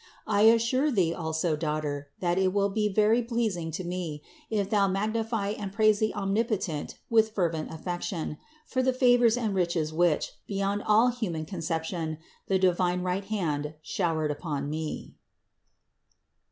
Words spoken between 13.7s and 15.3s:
showered upon me.